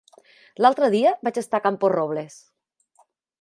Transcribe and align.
L'altre 0.65 0.89
dia 0.95 1.11
vaig 1.27 1.37
estar 1.43 1.59
a 1.61 1.65
Camporrobles. 1.67 2.39